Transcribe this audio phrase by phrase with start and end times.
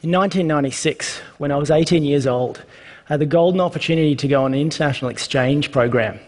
[0.00, 2.62] In 1996, when I was 18 years old,
[3.08, 6.20] I had the golden opportunity to go on an international exchange program.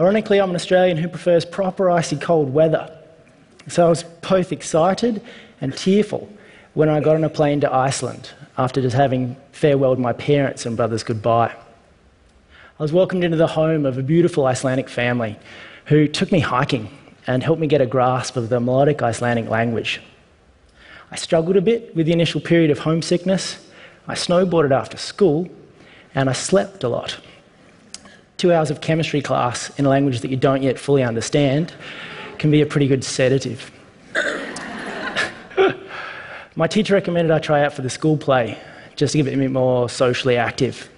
[0.00, 2.90] Ironically, I'm an Australian who prefers proper icy cold weather.
[3.68, 5.22] So I was both excited
[5.60, 6.28] and tearful
[6.74, 10.76] when I got on a plane to Iceland after just having farewelled my parents and
[10.76, 11.54] brothers goodbye.
[12.80, 15.38] I was welcomed into the home of a beautiful Icelandic family
[15.84, 16.90] who took me hiking
[17.28, 20.00] and helped me get a grasp of the melodic Icelandic language.
[21.16, 23.66] I struggled a bit with the initial period of homesickness.
[24.06, 25.48] I snowboarded after school,
[26.14, 27.18] and I slept a lot.
[28.36, 31.72] Two hours of chemistry class in a language that you don't yet fully understand
[32.38, 33.70] can be a pretty good sedative.
[36.54, 38.58] My teacher recommended I try out for the school play
[38.94, 40.90] just to give get a bit more socially active.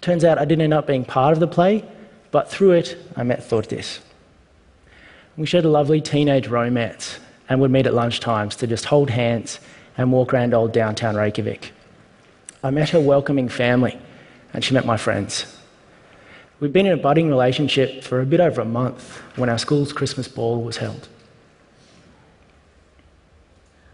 [0.00, 1.84] Turns out I didn't end up being part of the play,
[2.30, 4.00] but through it, I met Thordis.
[5.36, 7.19] We shared a lovely teenage romance
[7.50, 9.60] and would meet at lunchtimes to just hold hands
[9.98, 11.72] and walk around old downtown Reykjavik.
[12.62, 13.98] I met her welcoming family,
[14.54, 15.56] and she met my friends.
[16.60, 19.92] We'd been in a budding relationship for a bit over a month when our school's
[19.92, 21.08] Christmas ball was held.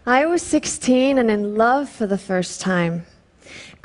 [0.05, 3.05] I was 16 and in love for the first time.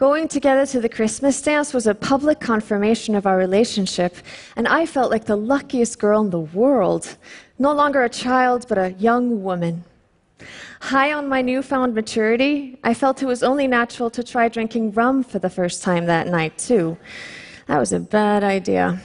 [0.03, 4.17] Going together to the Christmas dance was a public confirmation of our relationship,
[4.56, 7.17] and I felt like the luckiest girl in the world.
[7.61, 9.84] No longer a child, but a young woman.
[10.81, 15.22] High on my newfound maturity, I felt it was only natural to try drinking rum
[15.22, 16.98] for the first time that night, too.
[17.69, 19.00] That was a bad idea.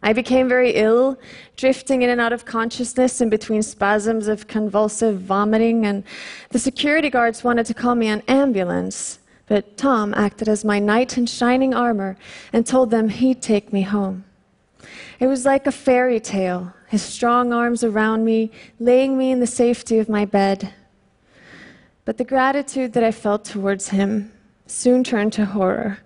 [0.00, 1.18] I became very ill,
[1.56, 6.04] drifting in and out of consciousness in between spasms of convulsive vomiting, and
[6.50, 9.18] the security guards wanted to call me an ambulance.
[9.50, 12.16] But Tom acted as my knight in shining armor
[12.52, 14.22] and told them he'd take me home.
[15.18, 19.48] It was like a fairy tale, his strong arms around me, laying me in the
[19.48, 20.72] safety of my bed.
[22.04, 24.30] But the gratitude that I felt towards him
[24.66, 25.98] soon turned to horror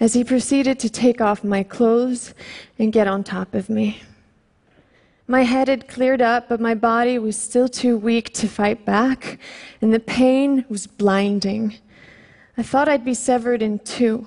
[0.00, 2.32] as he proceeded to take off my clothes
[2.78, 4.00] and get on top of me.
[5.26, 9.38] My head had cleared up, but my body was still too weak to fight back,
[9.82, 11.76] and the pain was blinding.
[12.58, 14.26] I thought I'd be severed in two.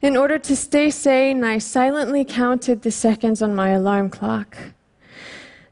[0.00, 4.56] In order to stay sane, I silently counted the seconds on my alarm clock.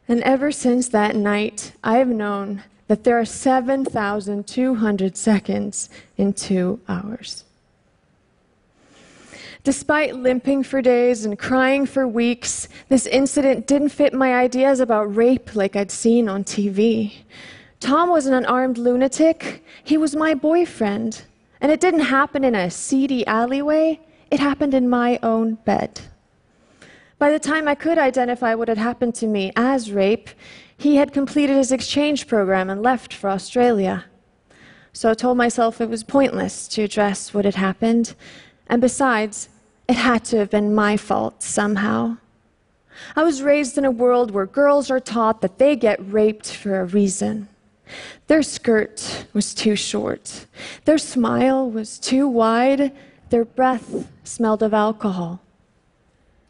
[0.08, 5.88] And ever since that night, I have known that there are 7,200 seconds
[6.18, 7.44] in two hours.
[9.62, 15.14] Despite limping for days and crying for weeks, this incident didn't fit my ideas about
[15.14, 17.12] rape like I'd seen on TV.
[17.82, 21.24] Tom wasn't an armed lunatic, he was my boyfriend.
[21.60, 23.98] And it didn't happen in a seedy alleyway,
[24.30, 26.00] it happened in my own bed.
[27.18, 30.30] By the time I could identify what had happened to me as rape,
[30.78, 34.04] he had completed his exchange program and left for Australia.
[34.92, 38.14] So I told myself it was pointless to address what had happened,
[38.68, 39.48] and besides,
[39.88, 42.18] it had to have been my fault somehow.
[43.16, 46.78] I was raised in a world where girls are taught that they get raped for
[46.78, 47.48] a reason.
[48.26, 50.46] Their skirt was too short.
[50.84, 52.92] Their smile was too wide.
[53.30, 55.40] Their breath smelled of alcohol.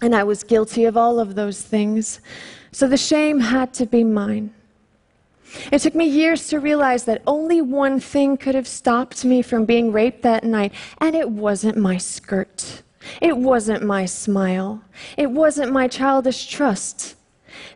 [0.00, 2.20] And I was guilty of all of those things.
[2.72, 4.52] So the shame had to be mine.
[5.70, 9.64] It took me years to realize that only one thing could have stopped me from
[9.64, 12.82] being raped that night, and it wasn't my skirt.
[13.20, 14.82] It wasn't my smile.
[15.16, 17.16] It wasn't my childish trust.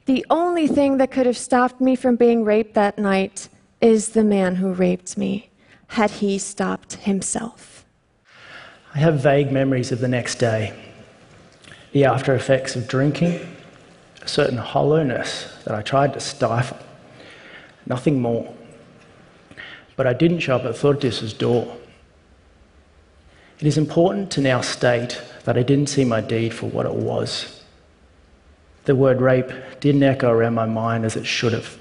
[0.07, 3.49] The only thing that could have stopped me from being raped that night
[3.81, 5.51] is the man who raped me,
[5.89, 7.85] had he stopped himself.
[8.95, 10.73] I have vague memories of the next day,
[11.93, 13.41] the after effects of drinking,
[14.23, 16.79] a certain hollowness that I tried to stifle,
[17.87, 18.53] nothing more.
[19.97, 21.77] But I didn't show up at Thordis's door.
[23.59, 26.95] It is important to now state that I didn't see my deed for what it
[26.95, 27.56] was.
[28.87, 29.51] The word rape
[29.81, 31.79] didn't echo around my mind as it should have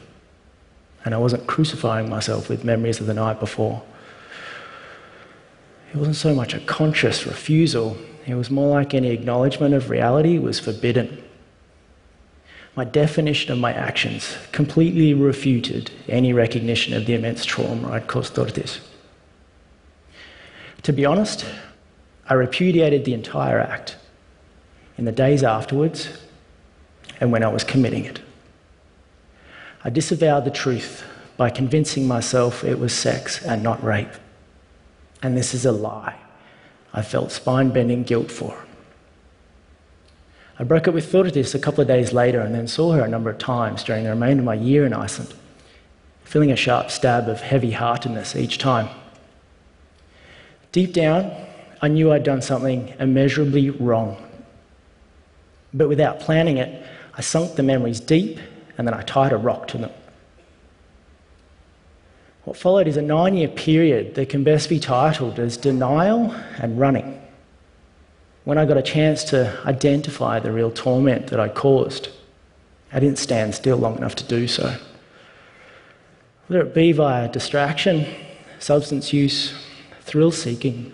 [1.06, 3.84] and I wasn't crucifying myself with memories of the night before.
[5.94, 10.40] It wasn't so much a conscious refusal, it was more like any acknowledgement of reality
[10.40, 11.24] was forbidden.
[12.75, 18.34] My definition of my actions completely refuted any recognition of the immense trauma I'd caused
[18.34, 18.80] Thordis.
[20.81, 21.46] To be honest,
[22.28, 23.96] I repudiated the entire act
[24.98, 26.10] in the days afterwards
[27.19, 28.21] and when I was committing it.
[29.83, 31.03] I disavowed the truth
[31.38, 34.09] by convincing myself it was sex and not rape.
[35.21, 36.15] And this is a lie
[36.94, 38.65] I felt spine bending guilt for.
[40.57, 43.09] I broke up with Thordis a couple of days later and then saw her a
[43.09, 45.33] number of times during the remainder of my year in Iceland,
[46.23, 48.88] feeling a sharp stab of heavy heartedness each time.
[50.71, 51.31] Deep down,
[51.81, 54.15] I knew I'd done something immeasurably wrong.
[55.73, 56.85] But without planning it,
[57.17, 58.39] I sunk the memories deep
[58.77, 59.91] and then I tied a rock to them.
[62.44, 66.79] What followed is a nine year period that can best be titled as denial and
[66.79, 67.21] running.
[68.44, 72.09] When I got a chance to identify the real torment that I'd caused,
[72.94, 74.77] I didn't stand still long enough to do so.
[76.47, 78.06] Whether it be via distraction,
[78.59, 79.56] substance use,
[80.01, 80.94] thrill seeking,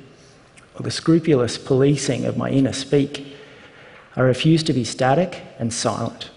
[0.75, 3.35] or the scrupulous policing of my inner speak,
[4.15, 6.31] I refused to be static and silent.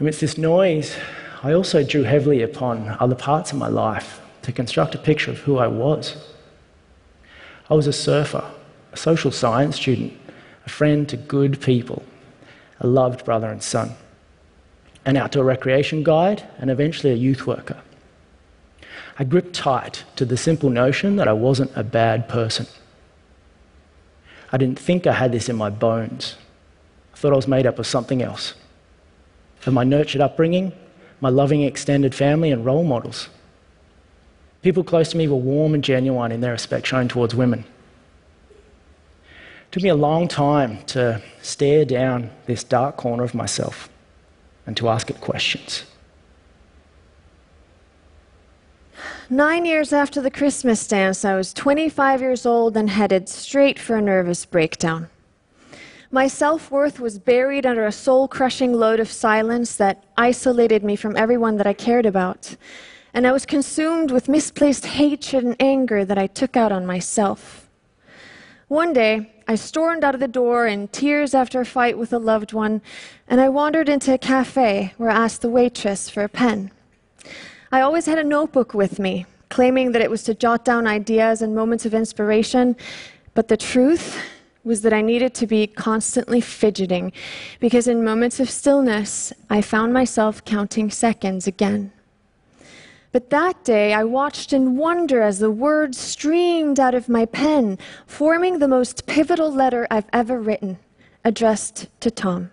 [0.00, 0.96] Amidst this noise,
[1.42, 5.38] I also drew heavily upon other parts of my life to construct a picture of
[5.40, 6.16] who I was.
[7.68, 8.50] I was a surfer,
[8.92, 10.12] a social science student,
[10.66, 12.02] a friend to good people,
[12.80, 13.92] a loved brother and son,
[15.04, 17.80] an outdoor recreation guide, and eventually a youth worker.
[19.18, 22.66] I gripped tight to the simple notion that I wasn't a bad person.
[24.52, 26.36] I didn't think I had this in my bones.
[27.12, 28.54] I thought I was made up of something else.
[29.66, 30.72] Of my nurtured upbringing,
[31.20, 33.28] my loving extended family, and role models.
[34.62, 37.64] People close to me were warm and genuine in their respect shown towards women.
[38.50, 43.88] It took me a long time to stare down this dark corner of myself
[44.66, 45.84] and to ask it questions.
[49.32, 53.94] Nine years after the Christmas dance, I was 25 years old and headed straight for
[53.94, 55.08] a nervous breakdown.
[56.10, 60.96] My self worth was buried under a soul crushing load of silence that isolated me
[60.96, 62.56] from everyone that I cared about.
[63.14, 67.68] And I was consumed with misplaced hatred and anger that I took out on myself.
[68.66, 72.18] One day, I stormed out of the door in tears after a fight with a
[72.18, 72.82] loved one,
[73.28, 76.72] and I wandered into a cafe where I asked the waitress for a pen.
[77.72, 81.40] I always had a notebook with me, claiming that it was to jot down ideas
[81.40, 82.74] and moments of inspiration,
[83.34, 84.20] but the truth
[84.64, 87.12] was that I needed to be constantly fidgeting
[87.60, 91.92] because in moments of stillness, I found myself counting seconds again.
[93.12, 97.78] But that day, I watched in wonder as the words streamed out of my pen,
[98.06, 100.78] forming the most pivotal letter I've ever written,
[101.24, 102.50] addressed to Tom.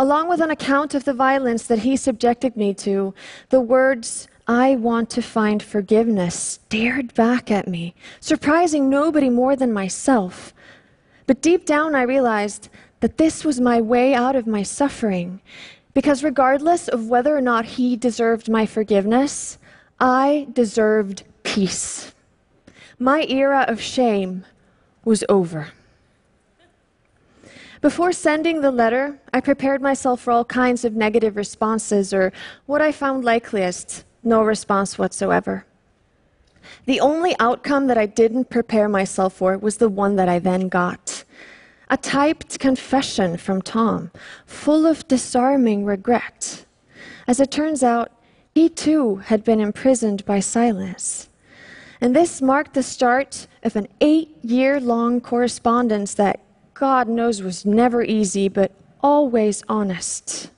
[0.00, 3.12] Along with an account of the violence that he subjected me to,
[3.50, 9.74] the words, I want to find forgiveness, stared back at me, surprising nobody more than
[9.74, 10.54] myself.
[11.26, 12.70] But deep down, I realized
[13.00, 15.42] that this was my way out of my suffering.
[15.92, 19.58] Because regardless of whether or not he deserved my forgiveness,
[20.00, 22.14] I deserved peace.
[22.98, 24.46] My era of shame
[25.04, 25.72] was over.
[27.80, 32.32] Before sending the letter, I prepared myself for all kinds of negative responses, or
[32.66, 35.64] what I found likeliest no response whatsoever.
[36.84, 40.68] The only outcome that I didn't prepare myself for was the one that I then
[40.68, 41.24] got
[41.92, 44.12] a typed confession from Tom,
[44.46, 46.64] full of disarming regret.
[47.26, 48.12] As it turns out,
[48.54, 51.28] he too had been imprisoned by Silas.
[52.00, 56.40] And this marked the start of an eight year long correspondence that
[56.80, 58.72] God knows was never easy, but
[59.02, 60.50] always honest.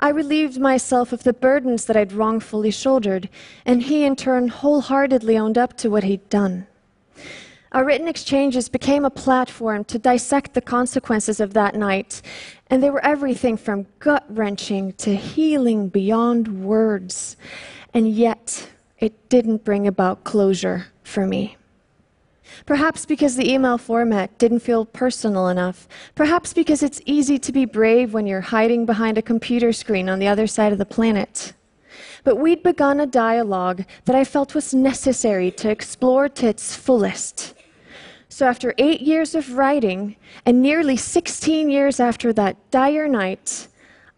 [0.00, 3.28] I relieved myself of the burdens that I'd wrongfully shouldered,
[3.66, 6.66] and he in turn wholeheartedly owned up to what he'd done.
[7.72, 12.22] Our written exchanges became a platform to dissect the consequences of that night,
[12.70, 17.36] and they were everything from gut wrenching to healing beyond words.
[17.92, 21.58] And yet, it didn't bring about closure for me.
[22.66, 25.88] Perhaps because the email format didn't feel personal enough.
[26.14, 30.18] Perhaps because it's easy to be brave when you're hiding behind a computer screen on
[30.18, 31.52] the other side of the planet.
[32.22, 37.54] But we'd begun a dialogue that I felt was necessary to explore to its fullest.
[38.28, 43.68] So, after eight years of writing, and nearly 16 years after that dire night,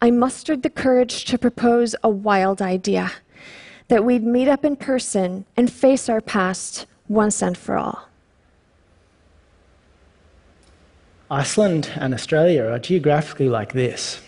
[0.01, 3.11] I mustered the courage to propose a wild idea
[3.89, 8.07] that we'd meet up in person and face our past once and for all.
[11.29, 14.21] Iceland and Australia are geographically like this.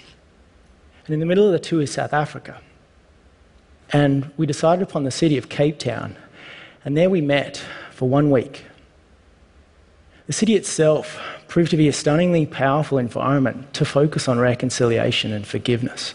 [1.05, 2.59] And in the middle of the two is South Africa.
[3.91, 6.17] And we decided upon the city of Cape Town,
[6.83, 8.65] and there we met for one week.
[10.27, 15.47] The city itself proved to be a stunningly powerful environment to focus on reconciliation and
[15.47, 16.13] forgiveness.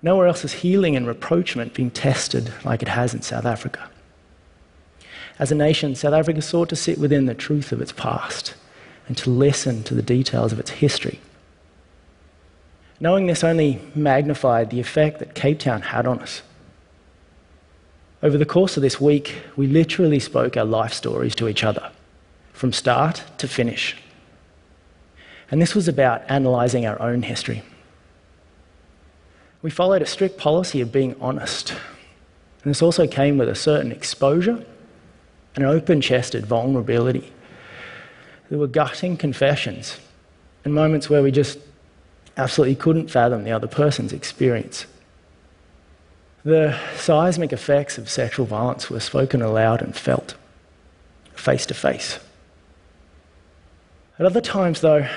[0.00, 3.90] Nowhere else is healing and rapprochement being tested like it has in South Africa.
[5.40, 8.54] As a nation, South Africa sought to sit within the truth of its past
[9.06, 11.20] and to listen to the details of its history.
[13.00, 16.42] Knowing this only magnified the effect that Cape Town had on us.
[18.22, 21.90] Over the course of this week, we literally spoke our life stories to each other,
[22.54, 23.96] from start to finish.
[25.50, 27.62] And this was about analysing our own history.
[29.60, 31.72] We followed a strict policy of being honest.
[32.62, 34.64] And this also came with a certain exposure
[35.54, 37.30] and an open chested vulnerability.
[38.54, 39.98] There were gutting confessions
[40.64, 41.58] and moments where we just
[42.36, 44.86] absolutely couldn't fathom the other person's experience.
[46.44, 50.36] The seismic effects of sexual violence were spoken aloud and felt
[51.34, 52.20] face to face.
[54.20, 55.08] At other times, though,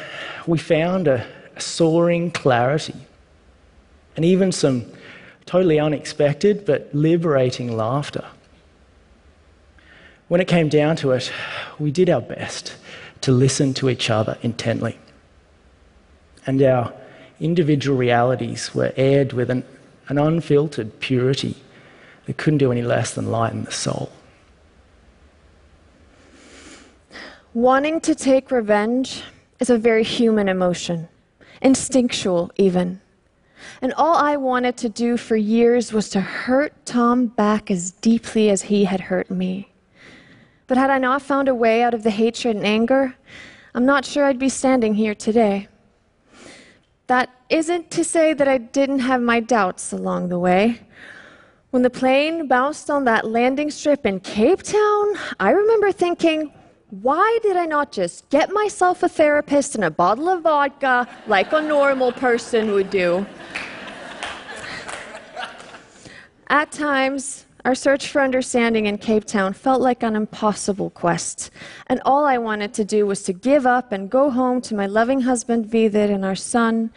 [0.47, 1.23] we found a,
[1.55, 2.95] a soaring clarity
[4.15, 4.83] and even some
[5.45, 8.25] totally unexpected but liberating laughter.
[10.27, 11.31] When it came down to it,
[11.77, 12.73] we did our best
[13.21, 14.97] to listen to each other intently.
[16.45, 16.93] And our
[17.39, 19.63] individual realities were aired with an
[20.09, 21.55] an unfiltered purity
[22.25, 24.11] that couldn't do any less than lighten the soul.
[27.53, 29.23] Wanting to take revenge
[29.59, 31.07] is a very human emotion,
[31.61, 33.01] instinctual even.
[33.81, 38.49] And all I wanted to do for years was to hurt Tom back as deeply
[38.49, 39.69] as he had hurt me.
[40.67, 43.15] But had I not found a way out of the hatred and anger,
[43.73, 45.69] I'm not sure I'd be standing here today.
[47.07, 50.81] That isn't to say that I didn't have my doubts along the way.
[51.71, 56.51] When the plane bounced on that landing strip in Cape Town, I remember thinking,
[56.89, 61.53] why did I not just get myself a therapist and a bottle of vodka like
[61.53, 63.25] a normal person would do?
[66.49, 71.51] At times, our search for understanding in Cape Town felt like an impossible quest,
[71.87, 74.85] and all I wanted to do was to give up and go home to my
[74.85, 76.91] loving husband Vidit and our son.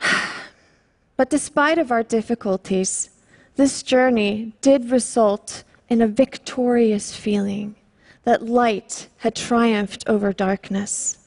[1.16, 3.10] but despite of our difficulties,
[3.56, 7.74] this journey did result in a victorious feeling
[8.22, 11.18] that light had triumphed over darkness,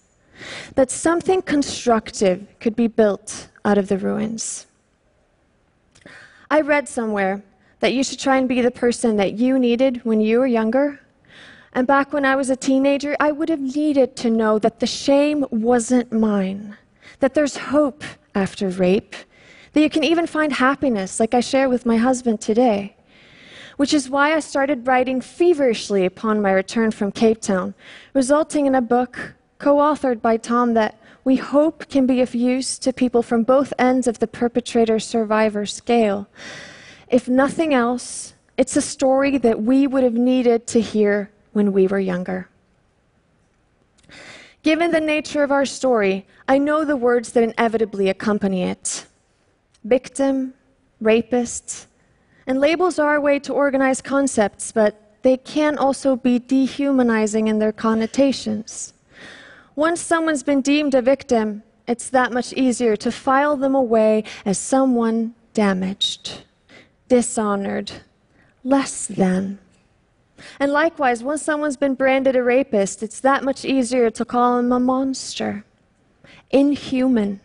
[0.76, 4.66] that something constructive could be built out of the ruins.
[6.50, 7.44] I read somewhere
[7.86, 11.00] that you should try and be the person that you needed when you were younger.
[11.74, 14.88] And back when I was a teenager, I would have needed to know that the
[14.88, 16.78] shame wasn't mine,
[17.20, 19.16] that there's hope after rape,
[19.74, 22.96] that you can even find happiness, like I share with my husband today.
[23.78, 27.76] Which is why I started writing feverishly upon my return from Cape Town,
[28.16, 32.80] resulting in a book co authored by Tom that we hope can be of use
[32.80, 36.28] to people from both ends of the perpetrator survivor scale.
[37.10, 41.88] If nothing else, it's a story that we would have needed to hear when we
[41.88, 42.50] were younger.
[44.64, 49.06] Given the nature of our story, I know the words that inevitably accompany it
[49.84, 50.56] victim,
[51.00, 51.86] rapist,
[52.48, 57.60] and labels are a way to organize concepts, but they can also be dehumanizing in
[57.60, 58.94] their connotations.
[59.76, 64.58] Once someone's been deemed a victim, it's that much easier to file them away as
[64.58, 66.46] someone damaged
[67.08, 67.92] dishonored,
[68.64, 69.60] less than.
[70.60, 74.72] And likewise, once someone's been branded a rapist, it's that much easier to call him
[74.72, 75.64] a monster,
[76.50, 77.40] inhuman.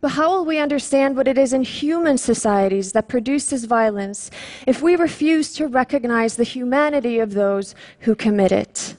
[0.00, 4.30] But how will we understand what it is in human societies that produces violence
[4.66, 8.96] if we refuse to recognize the humanity of those who commit it?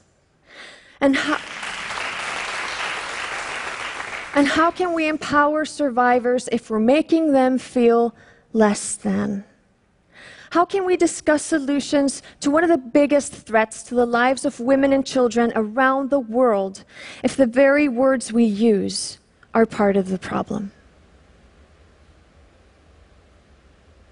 [1.00, 1.38] And how,
[4.34, 8.14] and how can we empower survivors if we're making them feel
[8.52, 9.44] less than?
[10.50, 14.60] How can we discuss solutions to one of the biggest threats to the lives of
[14.60, 16.84] women and children around the world
[17.22, 19.18] if the very words we use
[19.54, 20.72] are part of the problem?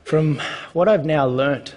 [0.04, 0.40] From
[0.74, 1.74] what I've now learnt,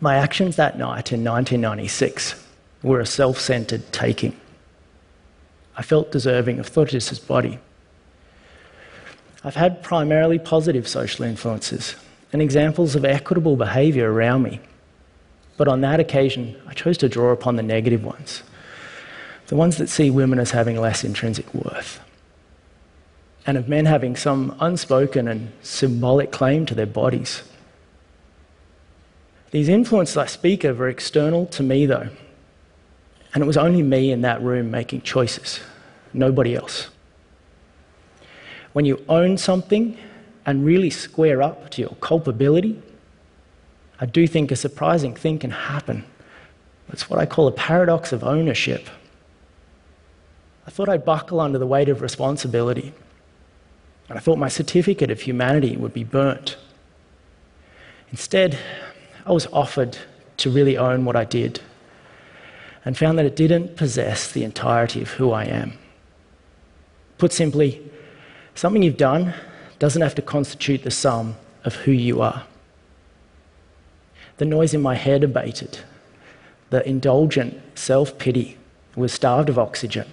[0.00, 2.44] my actions that night in 1996
[2.82, 4.38] were a self centered taking.
[5.76, 7.58] I felt deserving of Thordis's body.
[9.44, 11.94] I've had primarily positive social influences
[12.32, 14.60] and examples of equitable behaviour around me.
[15.56, 18.42] But on that occasion, I chose to draw upon the negative ones,
[19.46, 22.00] the ones that see women as having less intrinsic worth,
[23.46, 27.42] and of men having some unspoken and symbolic claim to their bodies.
[29.50, 32.08] These influences I speak of are external to me, though,
[33.34, 35.60] and it was only me in that room making choices,
[36.12, 36.88] nobody else.
[38.72, 39.96] When you own something
[40.46, 42.82] and really square up to your culpability,
[44.00, 46.04] I do think a surprising thing can happen.
[46.90, 48.88] It's what I call a paradox of ownership.
[50.66, 52.92] I thought I'd buckle under the weight of responsibility,
[54.08, 56.56] and I thought my certificate of humanity would be burnt.
[58.10, 58.58] Instead,
[59.26, 59.98] I was offered
[60.38, 61.60] to really own what I did
[62.84, 65.72] and found that it didn't possess the entirety of who I am.
[67.18, 67.82] Put simply,
[68.58, 69.32] something you've done
[69.78, 72.44] doesn't have to constitute the sum of who you are.
[74.38, 75.78] The noise in my head abated.
[76.70, 78.58] The indulgent self pity
[78.96, 80.08] was starved of oxygen,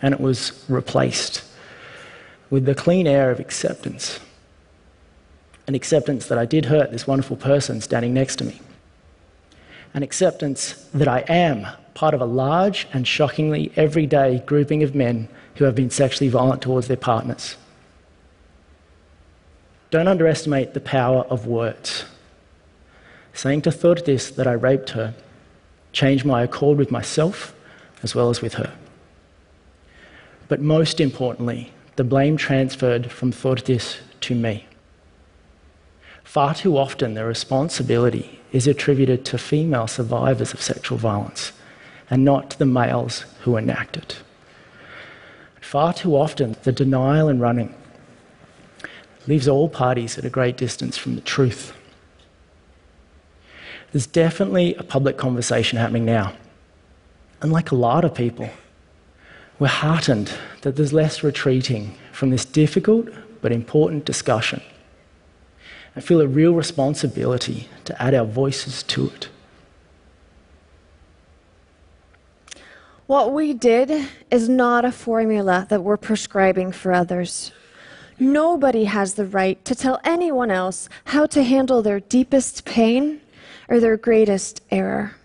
[0.00, 1.42] and it was replaced
[2.50, 4.20] with the clean air of acceptance.
[5.66, 8.60] An acceptance that I did hurt this wonderful person standing next to me.
[9.92, 15.28] An acceptance that I am part of a large and shockingly everyday grouping of men
[15.56, 17.56] who have been sexually violent towards their partners.
[19.92, 22.06] Don't underestimate the power of words.
[23.34, 25.12] Saying to Thordis that I raped her
[25.92, 27.54] changed my accord with myself
[28.02, 28.72] as well as with her.
[30.48, 34.64] But most importantly, the blame transferred from Thordis to me.
[36.24, 41.52] Far too often, the responsibility is attributed to female survivors of sexual violence
[42.08, 44.22] and not to the males who enact it.
[45.60, 47.74] Far too often, the denial and running
[49.26, 51.72] leaves all parties at a great distance from the truth.
[53.92, 56.32] There's definitely a public conversation happening now.
[57.40, 58.48] And like a lot of people,
[59.58, 63.08] we're heartened that there's less retreating from this difficult
[63.40, 64.62] but important discussion.
[65.94, 69.28] I feel a real responsibility to add our voices to it.
[73.06, 77.52] What we did is not a formula that we're prescribing for others.
[78.18, 83.20] Nobody has the right to tell anyone else how to handle their deepest pain
[83.68, 85.16] or their greatest error.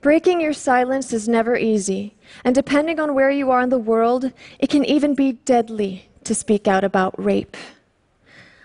[0.00, 4.32] Breaking your silence is never easy, and depending on where you are in the world,
[4.58, 7.56] it can even be deadly to speak out about rape.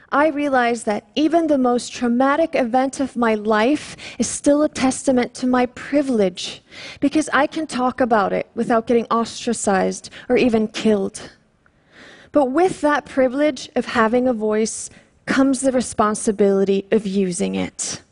[0.09, 5.33] I realize that even the most traumatic event of my life is still a testament
[5.35, 6.61] to my privilege
[7.01, 11.29] because I can talk about it without getting ostracized or even killed.
[12.37, 14.91] But with that privilege of having a voice
[15.25, 18.03] comes the responsibility of using it.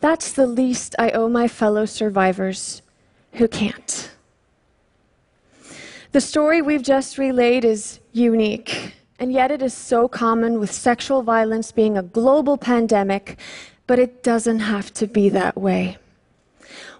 [0.00, 2.80] That's the least I owe my fellow survivors
[3.34, 4.12] who can't.
[6.12, 11.20] The story we've just relayed is unique, and yet it is so common with sexual
[11.20, 13.36] violence being a global pandemic,
[13.86, 15.98] but it doesn't have to be that way.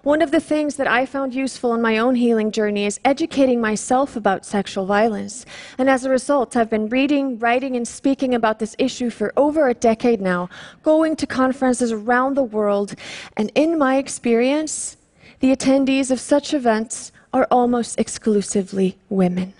[0.03, 3.61] One of the things that I found useful in my own healing journey is educating
[3.61, 5.45] myself about sexual violence.
[5.77, 9.69] And as a result, I've been reading, writing, and speaking about this issue for over
[9.69, 10.49] a decade now,
[10.81, 12.95] going to conferences around the world.
[13.37, 14.97] And in my experience,
[15.39, 19.53] the attendees of such events are almost exclusively women.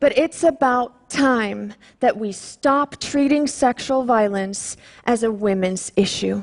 [0.00, 6.42] But it's about time that we stop treating sexual violence as a women's issue.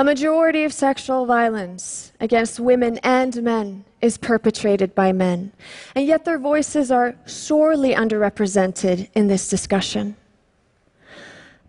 [0.00, 5.52] A majority of sexual violence against women and men is perpetrated by men,
[5.94, 10.16] and yet their voices are sorely underrepresented in this discussion.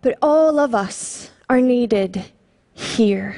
[0.00, 2.24] But all of us are needed
[2.72, 3.36] here.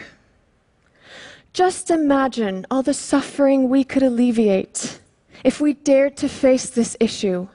[1.53, 5.01] Just imagine all the suffering we could alleviate
[5.43, 7.49] if we dared to face this issue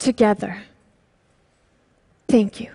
[0.00, 0.64] together.
[2.26, 2.72] Thank you.